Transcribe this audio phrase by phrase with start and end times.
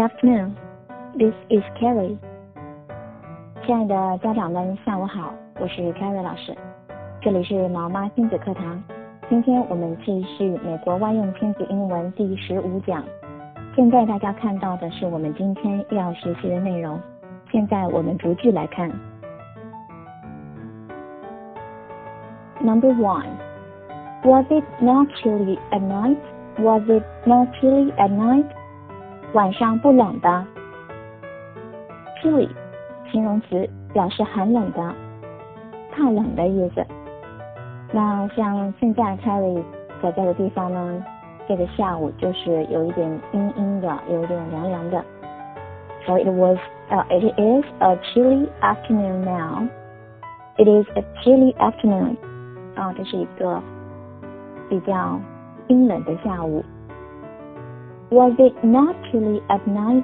[0.00, 0.56] afternoon.
[1.18, 2.16] This is Carrie.
[3.66, 6.56] 亲爱的家长们，下午好，我是 Carrie 老师，
[7.20, 8.82] 这里是毛妈亲子课堂。
[9.28, 13.04] 今天我们继续美国万用亲子英文第十五讲。
[13.76, 16.98] 现在大家看到的是我们今天要学习的内容。
[17.52, 18.90] 现在我们逐句来看。
[22.62, 23.28] Number one.
[24.22, 26.18] Was it not chilly at night?
[26.58, 28.46] Was it not chilly at night?
[29.32, 30.44] 晚上不冷的。
[32.20, 32.48] chilly
[33.10, 34.94] 形容词，表示寒冷的、
[35.90, 36.84] 怕冷的意思。
[37.92, 39.62] 那像现在 Carrie
[40.00, 41.04] 所在的地方呢，
[41.48, 45.04] 这个下午就是有一点阴阴的，有一点凉凉的。
[46.06, 46.58] So it was,
[46.90, 49.68] uh, it is a chilly afternoon now.
[50.56, 52.16] It is a chilly afternoon.
[52.74, 53.62] 啊，这是一个
[54.68, 55.18] 比较
[55.66, 56.64] 冰冷的下午。
[58.09, 60.03] Was it not chilly at night？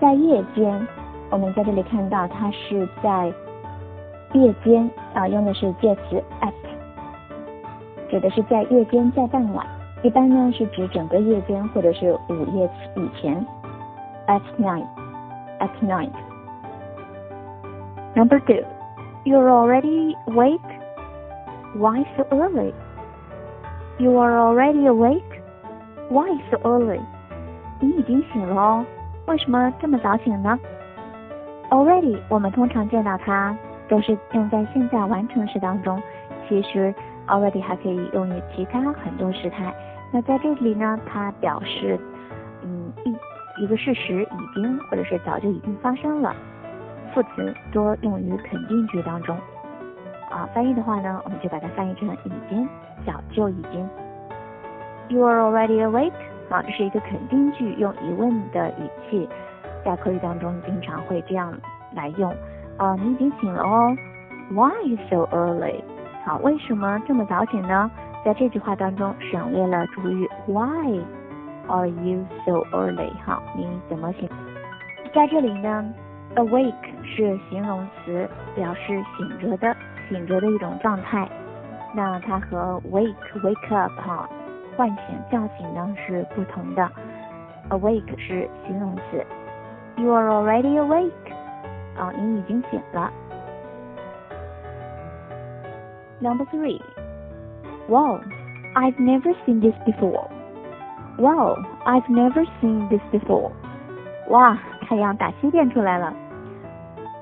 [0.00, 0.86] 在夜间，
[1.30, 3.32] 我们在这里看到它是在
[4.32, 6.52] 夜间啊，用的是介词 at，
[8.10, 9.66] 指的是在夜间，在傍晚。
[10.02, 13.44] 一般呢是指整个夜间或者是午夜以前。
[14.26, 14.86] At night,
[15.60, 16.12] at night.
[18.14, 18.64] Number two,
[19.24, 20.60] you're already awake.
[21.76, 22.74] Why so early?
[23.98, 25.22] You are already awake.
[26.10, 27.00] Why so early?
[27.81, 28.85] 你已经醒了哦，
[29.25, 30.57] 为什么这么早醒呢
[31.69, 33.57] ？Already，我们通常见到它
[33.89, 36.01] 都是用在现在完成时当中，
[36.47, 36.93] 其实
[37.27, 39.73] already 还可以用于其他很多时态。
[40.13, 41.99] 那在这里呢，它表示
[42.61, 46.35] 嗯一一个事实已经或者是早就已经发生了。
[47.13, 49.35] 副词多用于肯定句当中。
[50.29, 52.67] 啊，翻译的话呢，我们就把它翻译成已经
[53.05, 53.89] 早就已经。
[55.09, 56.13] You are already awake.
[56.51, 59.27] 啊，这是一个肯定句，用疑问的语气，
[59.85, 61.53] 在口语当中经常会这样
[61.95, 62.29] 来用。
[62.77, 63.95] 啊，你已经醒了哦。
[64.51, 65.81] Why so early？
[66.25, 67.89] 好，为什么这么早醒呢？
[68.25, 70.99] 在这句话当中省略了主语 Why
[71.67, 73.11] are you so early？
[73.25, 74.29] 好，你怎么醒？
[75.15, 75.85] 在这里呢
[76.35, 76.73] ，awake
[77.03, 79.75] 是形容词，表示醒着的、
[80.09, 81.29] 醒着的一种状态。
[81.95, 84.29] 那它和 wake wake up 哈。
[84.75, 86.89] 唤醒、叫醒呢是不同的。
[87.69, 89.25] Awake 是形容词。
[89.97, 91.11] You are already awake。
[91.97, 93.11] 啊，你已经醒了。
[96.19, 96.81] Number three.
[97.87, 98.21] Wow,
[98.75, 100.29] I've never seen this before.
[101.17, 103.51] Wow, I've never seen this before.
[104.29, 106.13] 哇，太阳打西边出来了。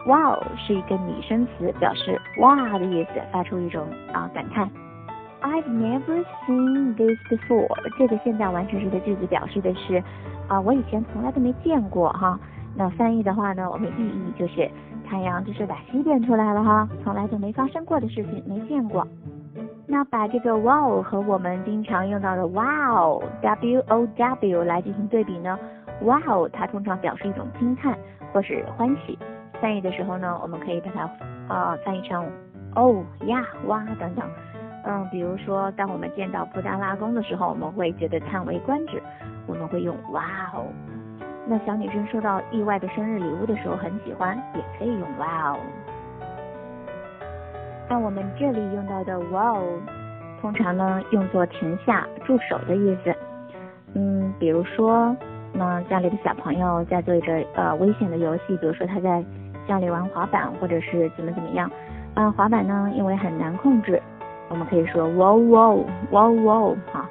[0.06, 4.70] Wow 是一个拟声词，表示哇的意思，发出一种啊感叹。
[5.42, 7.68] I've never seen this before。
[7.98, 10.04] 这个现在完成时的句子表示的是，
[10.48, 12.40] 啊，我以前从来都没见过哈。
[12.76, 14.70] 那翻译的话呢，我们意义就是
[15.08, 19.08] 太阳这是打西边出来了哈，从来就没发生过的事情，没见过。
[19.88, 25.58] 那把这个 wow 和我们经常用到的 wow，w o w 来进行对比呢
[26.02, 27.98] ，wow 它通常表示一种惊叹
[28.32, 29.18] 或是欢喜。
[29.60, 31.10] 翻译的时候呢，我们可以把它
[31.54, 32.24] 啊翻译成
[32.76, 34.24] 哦呀哇等等。
[34.86, 39.02] 嗯，比如说，当我们见到布达拉宫的时候，我们会觉得叹为观止，
[39.46, 40.24] 我们会用哇
[40.54, 40.66] 哦。
[41.46, 45.58] 那小女生收到意外的生日礼物的时候，很喜欢，也可以用哇哦。
[47.90, 49.80] 那我们这里用到的哇哦，
[50.42, 53.14] 通常呢用作停下、住手的意思。
[53.96, 55.16] 嗯，比如说，
[55.52, 59.26] 那家里的小朋友在做着呃危险的游戏，比如说他在
[59.68, 61.70] 家里玩滑板，或者是怎么怎么样。
[62.14, 64.02] 啊，滑板呢，因为很难控制。
[64.50, 67.08] 我们可以说 wow wow wow wow 哈，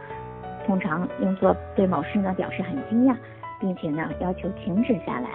[0.67, 3.17] 通常用作对某事呢表示很惊讶，
[3.61, 5.29] 并且呢要求停止下来。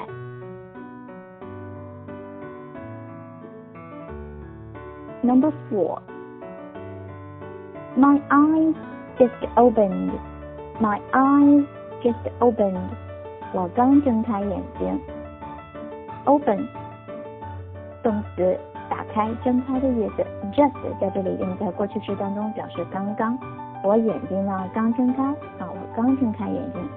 [5.22, 6.00] Number four,
[7.98, 8.76] my eyes
[9.18, 10.12] just opened.
[10.82, 11.66] My eyes
[12.02, 12.90] just opened.
[13.54, 15.00] 我刚睁开眼睛。
[16.26, 16.68] Open
[18.02, 18.60] 动词。
[19.03, 23.39] 打开、睁开的意思，just 在这里用在过去式当中，表示刚刚。
[23.83, 26.89] 我眼睛呢刚睁开，啊，我刚睁开眼睛。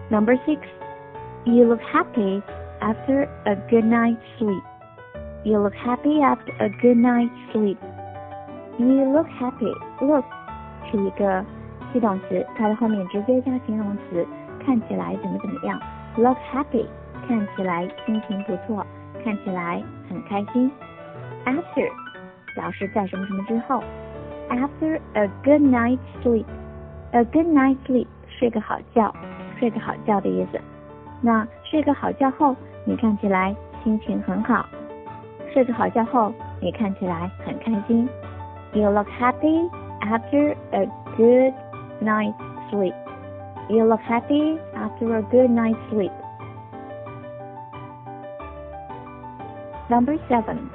[0.10, 0.60] Number six,
[1.46, 2.42] you look happy
[2.82, 4.62] after a good night's sleep.
[5.44, 7.78] You look happy after a good night's sleep.
[8.79, 9.75] You look happy.
[10.01, 10.25] Look
[10.91, 11.45] 是一个
[11.93, 14.27] 系动词，它的后面直接加形容词，
[14.65, 15.81] 看起来怎么怎么样。
[16.17, 16.87] Look happy
[17.27, 18.87] 看起来心情不错，
[19.25, 20.71] 看起来很开心。
[21.45, 21.89] After
[22.55, 23.83] 表示在什么什么之后。
[24.49, 29.13] After a good night's sleep，a good night's sleep 睡个好觉，
[29.59, 30.61] 睡个好觉的意思。
[31.21, 34.65] 那睡个好觉后，你看起来心情很好。
[35.53, 38.09] 睡个好觉后，你看起来很开心。
[38.76, 39.70] You look happy
[40.02, 40.88] after a
[41.18, 41.54] good
[42.02, 42.38] night's
[42.72, 42.96] sleep.
[43.70, 46.12] You look happy after a good night's sleep.
[49.90, 50.70] Number seven.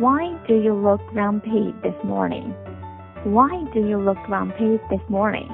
[0.00, 2.54] Why do you look grumpy this morning?
[3.24, 5.48] Why do you look grumpy this morning?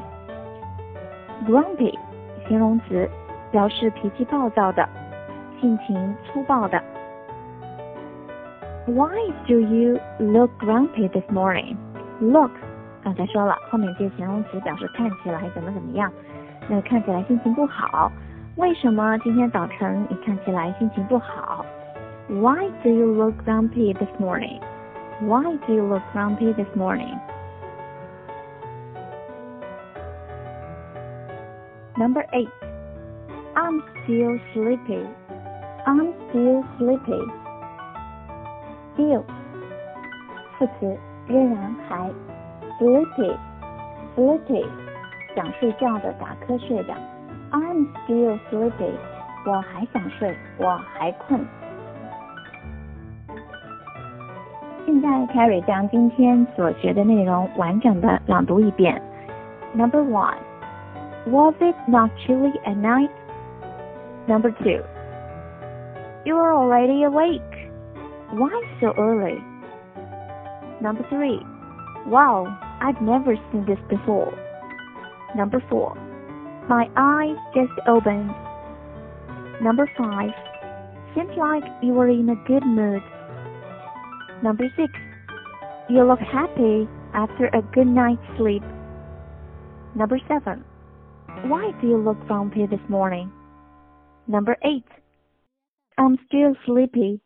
[1.47, 1.99] Grumpy
[2.49, 3.09] 形容词，
[3.53, 4.89] 表示脾气暴躁的，
[5.61, 6.83] 性情粗暴的。
[8.87, 11.77] Why do you look grumpy this morning?
[12.21, 12.51] Look
[13.03, 16.13] 刚才说了，后面接形容词表示看起来怎么怎么样，
[16.69, 18.11] 那看起来心情不好。
[18.57, 21.65] 为什么今天早晨你看起来心情不好？
[22.29, 24.61] why do you look grumpy this morning?
[25.21, 27.19] Why do you look grumpy this morning?
[31.97, 32.49] Number 8.
[33.55, 35.07] I'm still sleepy.
[35.87, 37.21] I'm still sleepy.
[38.97, 39.23] Still
[40.59, 42.11] 副词仍然还
[42.79, 43.37] sleepy
[44.17, 44.67] sleepy
[45.35, 46.95] 想睡觉的打瞌睡的
[47.51, 48.93] I'm still sleepy
[49.47, 51.41] 我还想睡我还困
[54.87, 59.01] 现在，Carrie 将今天所学的内容完整的朗读一遍。
[59.73, 60.39] Number one,
[61.27, 63.11] was it not chilly at night?
[64.27, 64.83] Number two,
[66.25, 67.41] you are already awake.
[68.32, 69.40] Why so early?
[70.82, 71.40] Number three,
[72.08, 72.46] wow,
[72.82, 74.34] I've never seen this before.
[75.36, 75.96] Number four,
[76.68, 78.32] my eyes just opened.
[79.62, 80.32] Number five,
[81.16, 83.02] seems like you were in a good mood.
[84.44, 84.92] Number six,
[85.90, 88.64] you look happy after a good night's sleep.
[89.96, 90.64] Number seven,
[91.46, 93.32] why do you look grumpy this morning?
[94.28, 94.88] Number eight,
[95.98, 97.22] I'm still sleepy.